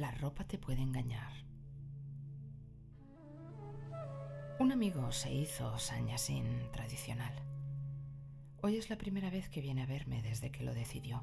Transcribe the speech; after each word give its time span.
la 0.00 0.10
ropa 0.12 0.44
te 0.44 0.56
puede 0.56 0.80
engañar. 0.80 1.30
Un 4.58 4.72
amigo 4.72 5.12
se 5.12 5.30
hizo 5.30 5.78
sañasín 5.78 6.72
tradicional. 6.72 7.34
Hoy 8.62 8.78
es 8.78 8.88
la 8.88 8.96
primera 8.96 9.28
vez 9.28 9.50
que 9.50 9.60
viene 9.60 9.82
a 9.82 9.86
verme 9.86 10.22
desde 10.22 10.50
que 10.50 10.64
lo 10.64 10.72
decidió. 10.72 11.22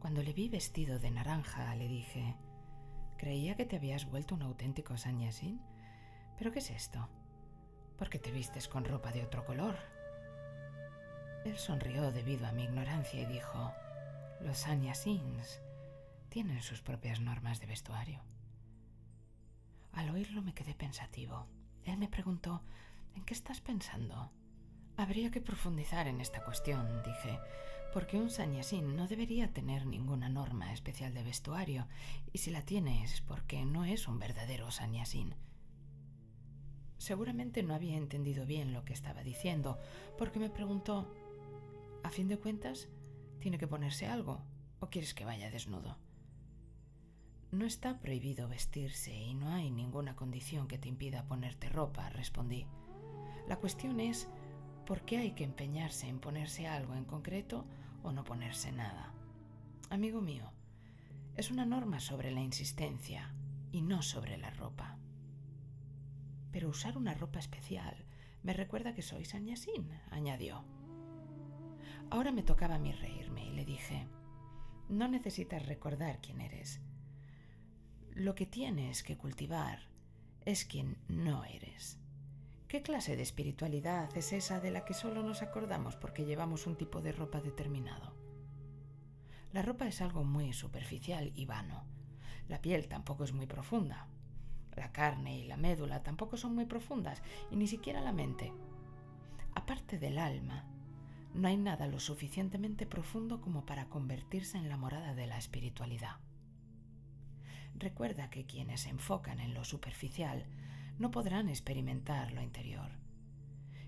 Cuando 0.00 0.24
le 0.24 0.32
vi 0.32 0.48
vestido 0.48 0.98
de 0.98 1.12
naranja, 1.12 1.72
le 1.76 1.86
dije, 1.86 2.34
creía 3.16 3.54
que 3.54 3.64
te 3.64 3.76
habías 3.76 4.10
vuelto 4.10 4.34
un 4.34 4.42
auténtico 4.42 4.96
sañasín. 4.96 5.60
¿Pero 6.38 6.50
qué 6.50 6.58
es 6.58 6.70
esto? 6.70 7.08
¿Por 7.96 8.10
qué 8.10 8.18
te 8.18 8.32
vistes 8.32 8.66
con 8.66 8.84
ropa 8.84 9.12
de 9.12 9.22
otro 9.22 9.44
color? 9.44 9.76
Él 11.44 11.56
sonrió 11.58 12.10
debido 12.10 12.48
a 12.48 12.52
mi 12.52 12.64
ignorancia 12.64 13.20
y 13.20 13.26
dijo, 13.26 13.72
los 14.40 14.58
sañasins 14.58 15.60
tienen 16.36 16.60
sus 16.60 16.82
propias 16.82 17.18
normas 17.18 17.60
de 17.60 17.66
vestuario. 17.66 18.20
Al 19.92 20.10
oírlo 20.10 20.42
me 20.42 20.52
quedé 20.52 20.74
pensativo. 20.74 21.46
Él 21.86 21.96
me 21.96 22.08
preguntó, 22.08 22.62
¿en 23.14 23.24
qué 23.24 23.32
estás 23.32 23.62
pensando? 23.62 24.30
Habría 24.98 25.30
que 25.30 25.40
profundizar 25.40 26.06
en 26.08 26.20
esta 26.20 26.44
cuestión, 26.44 27.02
dije, 27.02 27.38
porque 27.94 28.18
un 28.18 28.28
sanyasin 28.28 28.96
no 28.96 29.06
debería 29.06 29.54
tener 29.54 29.86
ninguna 29.86 30.28
norma 30.28 30.74
especial 30.74 31.14
de 31.14 31.22
vestuario, 31.22 31.88
y 32.34 32.36
si 32.36 32.50
la 32.50 32.60
tiene 32.60 33.02
es 33.02 33.22
porque 33.22 33.64
no 33.64 33.86
es 33.86 34.06
un 34.06 34.18
verdadero 34.18 34.70
sanyasin. 34.70 35.34
Seguramente 36.98 37.62
no 37.62 37.74
había 37.74 37.96
entendido 37.96 38.44
bien 38.44 38.74
lo 38.74 38.84
que 38.84 38.92
estaba 38.92 39.22
diciendo, 39.22 39.78
porque 40.18 40.38
me 40.38 40.50
preguntó, 40.50 41.10
¿a 42.02 42.10
fin 42.10 42.28
de 42.28 42.38
cuentas, 42.38 42.90
tiene 43.40 43.56
que 43.56 43.66
ponerse 43.66 44.06
algo 44.06 44.42
o 44.80 44.90
quieres 44.90 45.14
que 45.14 45.24
vaya 45.24 45.50
desnudo? 45.50 45.96
No 47.56 47.64
está 47.64 47.98
prohibido 47.98 48.48
vestirse 48.48 49.14
y 49.14 49.32
no 49.32 49.48
hay 49.48 49.70
ninguna 49.70 50.14
condición 50.14 50.68
que 50.68 50.76
te 50.76 50.90
impida 50.90 51.26
ponerte 51.26 51.70
ropa, 51.70 52.10
respondí. 52.10 52.66
La 53.48 53.56
cuestión 53.56 53.98
es 53.98 54.28
por 54.84 55.06
qué 55.06 55.16
hay 55.16 55.30
que 55.30 55.44
empeñarse 55.44 56.06
en 56.06 56.18
ponerse 56.20 56.66
algo 56.66 56.94
en 56.94 57.06
concreto 57.06 57.64
o 58.02 58.12
no 58.12 58.24
ponerse 58.24 58.72
nada. 58.72 59.14
Amigo 59.88 60.20
mío, 60.20 60.52
es 61.34 61.50
una 61.50 61.64
norma 61.64 61.98
sobre 61.98 62.30
la 62.30 62.42
insistencia 62.42 63.34
y 63.72 63.80
no 63.80 64.02
sobre 64.02 64.36
la 64.36 64.50
ropa. 64.50 64.98
Pero 66.52 66.68
usar 66.68 66.98
una 66.98 67.14
ropa 67.14 67.38
especial 67.38 68.04
me 68.42 68.52
recuerda 68.52 68.92
que 68.92 69.00
soy 69.00 69.24
Sanyasín, 69.24 69.88
añadió. 70.10 70.62
Ahora 72.10 72.32
me 72.32 72.42
tocaba 72.42 72.74
a 72.74 72.78
mí 72.78 72.92
reírme 72.92 73.46
y 73.46 73.52
le 73.52 73.64
dije, 73.64 74.06
no 74.90 75.08
necesitas 75.08 75.64
recordar 75.64 76.20
quién 76.20 76.42
eres. 76.42 76.82
Lo 78.16 78.34
que 78.34 78.46
tienes 78.46 79.02
que 79.02 79.18
cultivar 79.18 79.78
es 80.46 80.64
quien 80.64 80.96
no 81.06 81.44
eres. 81.44 81.98
¿Qué 82.66 82.80
clase 82.80 83.14
de 83.14 83.22
espiritualidad 83.22 84.08
es 84.16 84.32
esa 84.32 84.58
de 84.58 84.70
la 84.70 84.86
que 84.86 84.94
solo 84.94 85.22
nos 85.22 85.42
acordamos 85.42 85.96
porque 85.96 86.24
llevamos 86.24 86.66
un 86.66 86.76
tipo 86.76 87.02
de 87.02 87.12
ropa 87.12 87.42
determinado? 87.42 88.14
La 89.52 89.60
ropa 89.60 89.86
es 89.86 90.00
algo 90.00 90.24
muy 90.24 90.54
superficial 90.54 91.30
y 91.34 91.44
vano. 91.44 91.84
La 92.48 92.62
piel 92.62 92.88
tampoco 92.88 93.22
es 93.22 93.34
muy 93.34 93.44
profunda. 93.44 94.08
La 94.76 94.92
carne 94.92 95.38
y 95.38 95.44
la 95.44 95.58
médula 95.58 96.02
tampoco 96.02 96.38
son 96.38 96.54
muy 96.54 96.64
profundas 96.64 97.22
y 97.50 97.56
ni 97.56 97.66
siquiera 97.66 98.00
la 98.00 98.12
mente. 98.14 98.50
Aparte 99.54 99.98
del 99.98 100.16
alma, 100.16 100.64
no 101.34 101.48
hay 101.48 101.58
nada 101.58 101.86
lo 101.86 102.00
suficientemente 102.00 102.86
profundo 102.86 103.42
como 103.42 103.66
para 103.66 103.90
convertirse 103.90 104.56
en 104.56 104.70
la 104.70 104.78
morada 104.78 105.14
de 105.14 105.26
la 105.26 105.36
espiritualidad. 105.36 106.16
Recuerda 107.78 108.30
que 108.30 108.46
quienes 108.46 108.82
se 108.82 108.88
enfocan 108.88 109.38
en 109.38 109.52
lo 109.52 109.62
superficial 109.64 110.46
no 110.98 111.10
podrán 111.10 111.50
experimentar 111.50 112.32
lo 112.32 112.40
interior. 112.40 112.90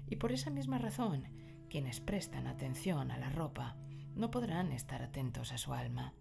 Y 0.06 0.16
por 0.16 0.30
esa 0.30 0.50
misma 0.50 0.76
razón, 0.76 1.26
quienes 1.70 2.00
prestan 2.00 2.46
atención 2.46 3.10
a 3.10 3.16
la 3.16 3.30
ropa 3.30 3.76
no 4.14 4.30
podrán 4.30 4.72
estar 4.72 5.02
atentos 5.02 5.52
a 5.52 5.58
su 5.58 5.72
alma. 5.72 6.12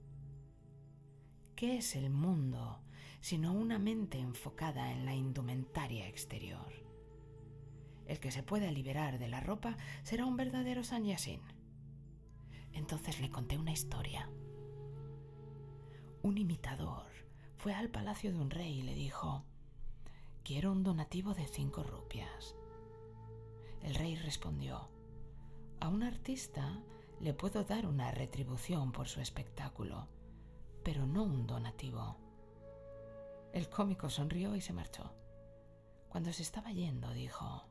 ¿Qué 1.56 1.78
es 1.78 1.96
el 1.96 2.10
mundo 2.10 2.84
sino 3.20 3.52
una 3.52 3.80
mente 3.80 4.18
enfocada 4.20 4.94
en 4.94 5.04
la 5.04 5.14
indumentaria 5.14 6.08
exterior? 6.08 6.72
El 8.06 8.20
que 8.22 8.32
se 8.32 8.44
pueda 8.44 8.72
liberar 8.72 9.20
de 9.20 9.28
la 9.28 9.42
ropa 9.42 9.76
será 10.04 10.26
un 10.26 10.38
verdadero 10.38 10.86
sanyasin. 10.86 11.42
Entonces 12.72 13.20
le 13.20 13.30
conté 13.30 13.58
una 13.58 13.72
historia. 13.72 14.30
Un 16.22 16.38
imitador 16.38 17.27
fue 17.58 17.74
al 17.74 17.90
palacio 17.90 18.32
de 18.32 18.40
un 18.40 18.52
rey 18.52 18.80
y 18.80 18.82
le 18.84 18.94
dijo, 18.94 19.44
quiero 20.44 20.72
un 20.72 20.84
donativo 20.84 21.34
de 21.34 21.48
cinco 21.48 21.84
rupias. 21.84 22.56
El 23.82 23.96
rey 23.96 24.16
respondió, 24.16 24.90
a 25.80 25.88
un 25.88 26.04
artista 26.04 26.80
le 27.20 27.34
puedo 27.34 27.64
dar 27.64 27.88
una 27.88 28.12
retribución 28.12 28.92
por 28.92 29.08
su 29.08 29.22
espectáculo, 29.22 30.08
pero 30.84 31.08
no 31.08 31.24
un 31.24 31.48
donativo. 31.48 32.18
El 33.54 33.70
cómico 33.70 34.10
sonrió 34.10 34.56
y 34.56 34.62
se 34.62 34.74
marchó. 34.74 35.14
Cuando 36.10 36.32
se 36.32 36.44
estaba 36.44 36.72
yendo, 36.72 37.12
dijo, 37.12 37.66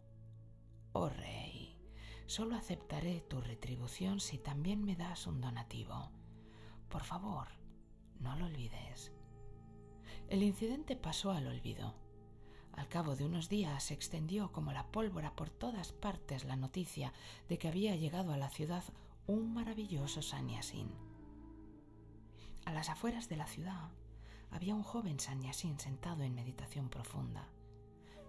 Oh 0.92 1.08
rey, 1.08 1.78
solo 2.26 2.56
aceptaré 2.56 3.20
tu 3.20 3.41
retribución 3.41 4.18
si 4.18 4.38
también 4.38 4.84
me 4.84 4.97
das 4.97 5.26
un 5.28 5.41
donativo. 5.41 6.10
Por 6.88 7.04
favor, 7.04 7.47
no 8.18 8.34
lo 8.36 8.47
olvides. 8.47 9.12
El 10.28 10.43
incidente 10.43 10.97
pasó 10.97 11.31
al 11.31 11.47
olvido. 11.47 11.94
Al 12.72 12.89
cabo 12.89 13.17
de 13.17 13.25
unos 13.25 13.49
días 13.49 13.84
se 13.84 13.94
extendió 13.94 14.53
como 14.53 14.72
la 14.72 14.87
pólvora 14.87 15.34
por 15.34 15.50
todas 15.50 15.93
partes 15.93 16.44
la 16.44 16.56
noticia 16.56 17.12
de 17.49 17.59
que 17.59 17.69
había 17.69 17.97
llegado 17.97 18.33
a 18.33 18.37
la 18.37 18.50
ciudad 18.50 18.84
un 19.27 19.55
maravilloso 19.55 20.22
sannyasin. 20.22 20.91
A 22.66 22.72
las 22.72 22.91
afueras 22.91 23.28
de 23.28 23.37
la 23.37 23.47
ciudad 23.47 23.91
había 24.50 24.75
un 24.75 24.83
joven 24.83 25.19
sannyasin 25.19 25.78
sentado 25.78 26.22
en 26.22 26.34
meditación 26.34 26.89
profunda. 26.89 27.49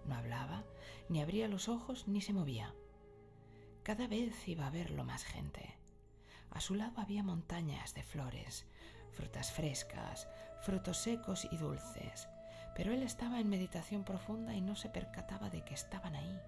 No 0.06 0.14
hablaba, 0.14 0.64
ni 1.08 1.20
abría 1.20 1.48
los 1.48 1.68
ojos, 1.68 2.08
ni 2.08 2.20
se 2.20 2.32
movía. 2.32 2.74
Cada 3.82 4.06
vez 4.06 4.48
iba 4.48 4.66
a 4.66 4.70
verlo 4.70 5.04
más 5.04 5.24
gente. 5.24 5.76
A 6.50 6.60
su 6.60 6.74
lado 6.74 7.00
había 7.00 7.22
montañas 7.22 7.94
de 7.94 8.02
flores, 8.02 8.66
frutas 9.18 9.50
frescas, 9.50 10.28
frutos 10.60 10.96
secos 10.96 11.48
y 11.50 11.56
dulces, 11.56 12.28
pero 12.76 12.92
él 12.92 13.02
estaba 13.02 13.40
en 13.40 13.48
meditación 13.48 14.04
profunda 14.04 14.54
y 14.54 14.60
no 14.60 14.76
se 14.76 14.88
percataba 14.88 15.50
de 15.50 15.64
que 15.64 15.74
estaban 15.74 16.14
ahí. 16.14 16.40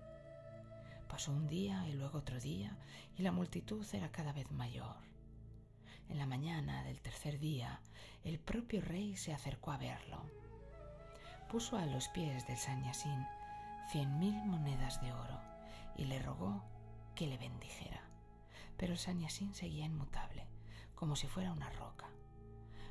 Pasó 1.09 1.33
un 1.33 1.49
día 1.49 1.85
y 1.89 1.95
luego 1.95 2.19
otro 2.19 2.39
día 2.39 2.77
y 3.19 3.23
la 3.23 3.33
multitud 3.33 3.85
era 3.93 4.13
cada 4.13 4.33
vez 4.33 4.53
mayor. 4.53 4.95
En 6.09 6.19
la 6.19 6.27
mañana 6.27 6.85
del 6.85 7.01
tercer 7.01 7.41
día, 7.41 7.81
el 8.23 8.39
propio 8.39 8.81
rey 8.81 9.17
se 9.17 9.35
acercó 9.35 9.73
a 9.73 9.77
verlo. 9.77 10.23
Puso 11.51 11.77
a 11.77 11.87
los 11.87 12.07
pies 12.07 12.47
del 12.47 12.57
sanyasín 12.57 13.27
cien 13.91 14.17
mil 14.21 14.37
monedas 14.45 15.01
de 15.03 15.13
oro 15.13 15.41
y 15.97 16.05
le 16.05 16.21
rogó 16.21 16.63
que 17.17 17.27
le 17.27 17.37
bendijera. 17.37 18.03
Pero 18.77 18.93
el 18.93 18.99
seguía 18.99 19.87
inmutable, 19.87 20.47
como 20.95 21.17
si 21.17 21.27
fuera 21.27 21.51
una 21.51 21.69
roca. 21.71 22.07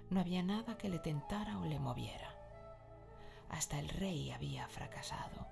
No 0.09 0.19
había 0.19 0.41
nada 0.41 0.77
que 0.77 0.89
le 0.89 0.99
tentara 0.99 1.59
o 1.59 1.65
le 1.65 1.79
moviera. 1.79 2.33
Hasta 3.49 3.79
el 3.79 3.89
rey 3.89 4.31
había 4.31 4.67
fracasado. 4.67 5.47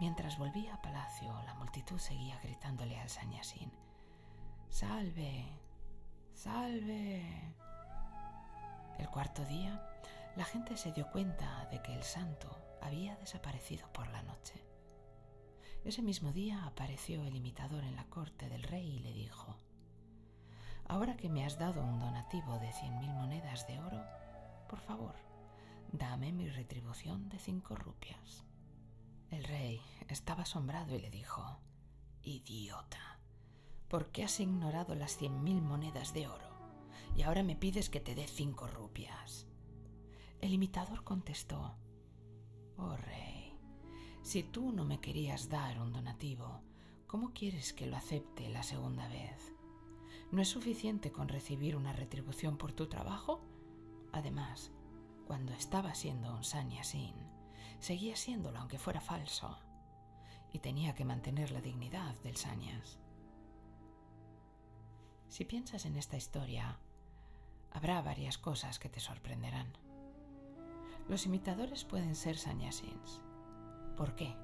Mientras 0.00 0.38
volvía 0.38 0.74
a 0.74 0.82
palacio, 0.82 1.32
la 1.44 1.54
multitud 1.54 1.98
seguía 1.98 2.38
gritándole 2.40 2.98
al 2.98 3.08
Sanyasín, 3.08 3.70
Salve, 4.68 5.46
salve. 6.32 7.54
El 8.98 9.08
cuarto 9.08 9.44
día, 9.44 9.80
la 10.36 10.44
gente 10.44 10.76
se 10.76 10.92
dio 10.92 11.10
cuenta 11.10 11.66
de 11.70 11.80
que 11.80 11.94
el 11.94 12.02
santo 12.02 12.58
había 12.82 13.16
desaparecido 13.16 13.86
por 13.92 14.08
la 14.08 14.22
noche. 14.22 14.64
Ese 15.84 16.02
mismo 16.02 16.32
día 16.32 16.64
apareció 16.64 17.22
el 17.22 17.36
imitador 17.36 17.84
en 17.84 17.94
la 17.94 18.04
corte 18.06 18.48
del 18.48 18.62
rey 18.62 18.96
y 18.96 18.98
le 19.00 19.12
dijo, 19.12 19.56
Ahora 20.86 21.16
que 21.16 21.28
me 21.28 21.44
has 21.44 21.58
dado 21.58 21.82
un 21.82 21.98
donativo 21.98 22.58
de 22.58 22.72
cien 22.72 22.98
mil 23.00 23.12
monedas 23.12 23.66
de 23.66 23.80
oro, 23.80 24.04
por 24.68 24.80
favor, 24.80 25.14
dame 25.92 26.32
mi 26.32 26.48
retribución 26.48 27.28
de 27.28 27.38
cinco 27.38 27.74
rupias. 27.74 28.44
El 29.30 29.44
rey 29.44 29.80
estaba 30.08 30.42
asombrado 30.42 30.94
y 30.94 31.00
le 31.00 31.10
dijo, 31.10 31.58
Idiota, 32.22 33.18
¿por 33.88 34.12
qué 34.12 34.24
has 34.24 34.38
ignorado 34.40 34.94
las 34.94 35.16
cien 35.16 35.42
mil 35.42 35.62
monedas 35.62 36.12
de 36.12 36.28
oro? 36.28 36.48
Y 37.16 37.22
ahora 37.22 37.42
me 37.42 37.56
pides 37.56 37.88
que 37.90 38.00
te 38.00 38.14
dé 38.14 38.26
cinco 38.26 38.66
rupias. 38.66 39.46
El 40.40 40.52
imitador 40.52 41.02
contestó, 41.02 41.76
Oh 42.76 42.96
rey, 42.96 43.58
si 44.22 44.42
tú 44.42 44.72
no 44.72 44.84
me 44.84 45.00
querías 45.00 45.48
dar 45.48 45.80
un 45.80 45.92
donativo, 45.92 46.62
¿cómo 47.06 47.32
quieres 47.32 47.72
que 47.72 47.86
lo 47.86 47.96
acepte 47.96 48.48
la 48.50 48.62
segunda 48.62 49.08
vez? 49.08 49.54
¿No 50.34 50.42
es 50.42 50.48
suficiente 50.48 51.12
con 51.12 51.28
recibir 51.28 51.76
una 51.76 51.92
retribución 51.92 52.56
por 52.56 52.72
tu 52.72 52.88
trabajo? 52.88 53.40
Además, 54.10 54.72
cuando 55.28 55.52
estaba 55.52 55.94
siendo 55.94 56.34
un 56.34 56.42
sannyasin, 56.42 57.14
seguía 57.78 58.16
siéndolo 58.16 58.58
aunque 58.58 58.80
fuera 58.80 59.00
falso, 59.00 59.56
y 60.52 60.58
tenía 60.58 60.96
que 60.96 61.04
mantener 61.04 61.52
la 61.52 61.60
dignidad 61.60 62.16
del 62.24 62.34
sannyas. 62.34 62.98
Si 65.28 65.44
piensas 65.44 65.86
en 65.86 65.94
esta 65.94 66.16
historia, 66.16 66.80
habrá 67.70 68.02
varias 68.02 68.36
cosas 68.36 68.80
que 68.80 68.88
te 68.88 68.98
sorprenderán. 68.98 69.72
Los 71.08 71.26
imitadores 71.26 71.84
pueden 71.84 72.16
ser 72.16 72.38
sannyasins. 72.38 73.20
¿Por 73.96 74.16
qué? 74.16 74.34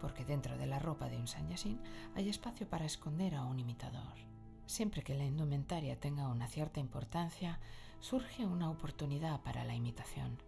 Porque 0.00 0.24
dentro 0.24 0.58
de 0.58 0.66
la 0.66 0.80
ropa 0.80 1.08
de 1.08 1.18
un 1.18 1.28
sanyasin 1.28 1.80
hay 2.16 2.28
espacio 2.28 2.68
para 2.68 2.86
esconder 2.86 3.36
a 3.36 3.44
un 3.44 3.60
imitador. 3.60 4.26
Siempre 4.66 5.02
que 5.02 5.14
la 5.14 5.24
indumentaria 5.24 5.98
tenga 5.98 6.28
una 6.28 6.48
cierta 6.48 6.80
importancia, 6.80 7.60
surge 8.00 8.44
una 8.44 8.70
oportunidad 8.70 9.40
para 9.42 9.64
la 9.64 9.74
imitación. 9.74 10.38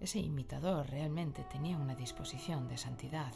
Ese 0.00 0.18
imitador 0.18 0.88
realmente 0.90 1.44
tenía 1.44 1.78
una 1.78 1.94
disposición 1.94 2.68
de 2.68 2.76
santidad 2.76 3.32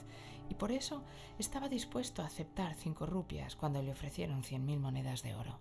y 0.48 0.54
por 0.54 0.72
eso 0.72 1.02
estaba 1.38 1.68
dispuesto 1.68 2.22
a 2.22 2.26
aceptar 2.26 2.74
cinco 2.74 3.06
rupias 3.06 3.56
cuando 3.56 3.82
le 3.82 3.92
ofrecieron 3.92 4.42
cien 4.42 4.64
mil 4.64 4.80
monedas 4.80 5.22
de 5.22 5.34
oro. 5.34 5.58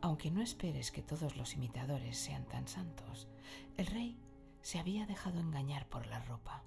Aunque 0.00 0.30
no 0.30 0.40
esperes 0.40 0.90
que 0.90 1.02
todos 1.02 1.36
los 1.36 1.54
imitadores 1.54 2.16
sean 2.16 2.46
tan 2.46 2.66
santos, 2.66 3.28
el 3.76 3.86
rey 3.86 4.18
se 4.62 4.78
había 4.78 5.06
dejado 5.06 5.40
engañar 5.40 5.86
por 5.86 6.06
la 6.06 6.20
ropa. 6.20 6.62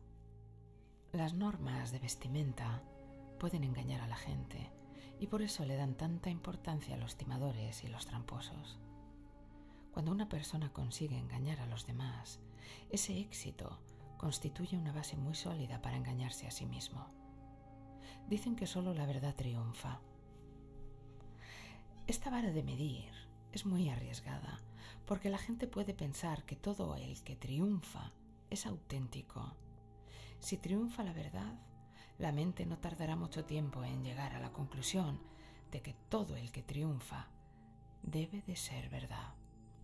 Las 1.12 1.34
normas 1.34 1.92
de 1.92 2.00
vestimenta 2.00 2.84
pueden 3.40 3.64
engañar 3.64 4.02
a 4.02 4.08
la 4.08 4.16
gente 4.16 4.72
y 5.20 5.28
por 5.28 5.42
eso 5.42 5.66
le 5.66 5.76
dan 5.76 5.96
tanta 5.96 6.30
importancia 6.30 6.96
a 6.96 6.98
los 6.98 7.16
timadores 7.16 7.84
y 7.84 7.88
los 7.88 8.06
tramposos. 8.06 8.80
Cuando 9.92 10.12
una 10.12 10.28
persona 10.28 10.74
consigue 10.74 11.18
engañar 11.18 11.60
a 11.60 11.68
los 11.68 11.86
demás, 11.86 12.40
ese 12.90 13.20
éxito 13.20 13.80
constituye 14.18 14.78
una 14.78 14.92
base 14.92 15.18
muy 15.18 15.36
sólida 15.36 15.82
para 15.82 15.98
engañarse 15.98 16.48
a 16.48 16.52
sí 16.52 16.66
mismo. 16.66 17.08
Dicen 18.28 18.56
que 18.56 18.68
solo 18.68 18.94
la 18.94 19.06
verdad 19.06 19.36
triunfa. 19.36 20.00
Esta 22.08 22.30
vara 22.30 22.52
de 22.52 22.64
medir 22.64 23.12
es 23.52 23.66
muy 23.66 23.90
arriesgada, 23.90 24.62
porque 25.06 25.30
la 25.30 25.38
gente 25.38 25.68
puede 25.68 25.94
pensar 25.94 26.44
que 26.44 26.56
todo 26.56 26.96
el 26.96 27.22
que 27.24 27.36
triunfa 27.36 28.12
es 28.50 28.66
auténtico. 28.66 29.54
Si 30.40 30.58
triunfa 30.58 31.04
la 31.04 31.14
verdad, 31.14 31.54
la 32.24 32.32
mente 32.32 32.66
no 32.66 32.78
tardará 32.78 33.18
mucho 33.18 33.44
tiempo 33.44 33.84
en 33.84 34.02
llegar 34.02 34.34
a 34.34 34.40
la 34.40 34.54
conclusión 34.54 35.20
de 35.72 35.82
que 35.82 35.94
todo 36.08 36.38
el 36.38 36.54
que 36.54 36.64
triunfa 36.64 37.28
debe 38.02 38.42
de 38.44 38.56
ser 38.56 38.90
verdad. 38.90 39.34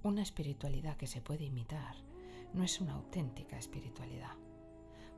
Una 0.03 0.21
espiritualidad 0.21 0.95
que 0.95 1.06
se 1.06 1.19
puede 1.19 1.44
imitar 1.44 1.97
no 2.53 2.63
es 2.63 2.80
una 2.80 2.94
auténtica 2.94 3.57
espiritualidad, 3.57 4.38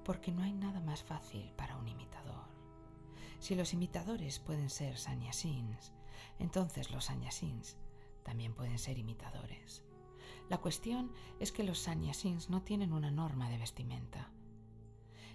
porque 0.03 0.31
no 0.31 0.41
hay 0.41 0.51
nada 0.51 0.79
más 0.79 1.03
fácil 1.03 1.51
para 1.55 1.77
un 1.77 1.87
imitador. 1.89 2.47
Si 3.37 3.53
los 3.53 3.71
imitadores 3.71 4.39
pueden 4.39 4.71
ser 4.71 4.97
sanyasins, 4.97 5.93
entonces 6.39 6.89
los 6.89 7.05
sanyasins 7.05 7.77
también 8.23 8.55
pueden 8.55 8.79
ser 8.79 8.97
imitadores. 8.97 9.83
La 10.49 10.57
cuestión 10.57 11.11
es 11.39 11.51
que 11.51 11.63
los 11.63 11.77
sanyasins 11.77 12.49
no 12.49 12.63
tienen 12.63 12.93
una 12.93 13.11
norma 13.11 13.47
de 13.51 13.59
vestimenta. 13.59 14.31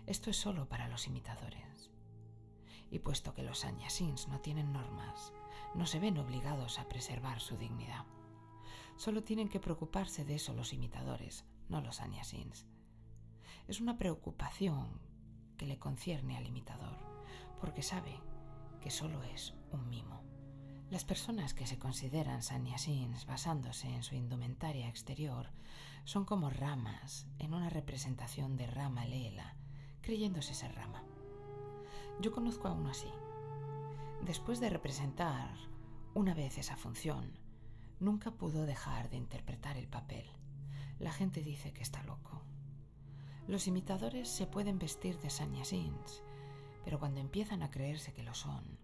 Esto 0.06 0.31
es 0.31 0.37
solo 0.37 0.69
para 0.69 0.87
los 0.87 1.08
imitadores. 1.08 1.91
Y 2.93 3.00
puesto 3.00 3.35
que 3.35 3.43
los 3.43 3.58
sanyasins 3.58 4.29
no 4.29 4.41
tienen 4.41 4.73
normas, 4.73 5.32
no 5.75 5.85
se 5.85 5.99
ven 5.99 6.17
obligados 6.19 6.79
a 6.79 6.88
preservar 6.88 7.41
su 7.41 7.56
dignidad. 7.56 8.05
Solo 8.97 9.25
tienen 9.25 9.49
que 9.49 9.58
preocuparse 9.58 10.25
de 10.25 10.37
eso 10.37 10.55
los 10.55 10.73
imitadores, 10.73 11.44
no 11.69 11.81
los 11.81 11.97
sanyasins. 11.97 12.67
Es 13.67 13.81
una 13.81 13.99
preocupación 13.99 15.00
que 15.58 15.67
le 15.67 15.81
concierne 15.81 16.37
al 16.37 16.47
imitador, 16.47 16.97
porque 17.61 17.82
sabe 17.82 18.20
que 18.81 18.91
solo 18.91 19.25
es 19.25 19.55
un 19.73 19.88
mimo. 19.88 20.23
Las 20.88 21.05
personas 21.05 21.53
que 21.53 21.67
se 21.67 21.81
consideran 21.81 22.44
sannyasins 22.44 23.26
basándose 23.26 23.88
en 23.88 24.05
su 24.05 24.14
indumentaria 24.14 24.88
exterior 24.88 25.50
son 26.05 26.25
como 26.25 26.49
ramas 26.49 27.26
en 27.41 27.55
una 27.55 27.70
representación 27.70 28.56
de 28.56 28.69
rama 28.69 29.05
lela, 29.05 29.56
creyéndose 30.06 30.55
ser 30.55 30.73
rama. 30.73 31.03
Yo 32.20 32.31
conozco 32.31 32.69
a 32.69 32.73
uno 32.73 32.91
así. 32.91 33.11
Después 34.23 34.61
de 34.61 34.70
representar 34.70 35.50
una 36.14 36.32
vez 36.32 36.58
esa 36.58 36.76
función, 36.76 37.32
nunca 37.99 38.31
pudo 38.31 38.67
dejar 38.67 39.11
de 39.11 39.17
interpretar 39.17 39.76
el 39.76 39.88
papel. 39.88 40.25
La 41.00 41.11
gente 41.11 41.43
dice 41.43 41.73
que 41.73 41.82
está 41.82 42.05
loco. 42.05 42.44
Los 43.49 43.67
imitadores 43.67 44.29
se 44.29 44.47
pueden 44.47 44.79
vestir 44.79 45.19
de 45.19 45.29
sannyasins, 45.29 46.23
pero 46.85 47.00
cuando 47.00 47.19
empiezan 47.19 47.64
a 47.64 47.70
creerse 47.73 48.12
que 48.12 48.23
lo 48.23 48.35
son, 48.35 48.79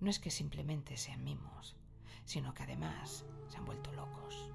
no 0.00 0.10
es 0.10 0.18
que 0.18 0.30
simplemente 0.30 0.98
sean 0.98 1.24
mimos, 1.24 1.74
sino 2.26 2.52
que 2.52 2.64
además 2.64 3.24
se 3.48 3.56
han 3.56 3.64
vuelto 3.64 3.90
locos. 3.94 4.50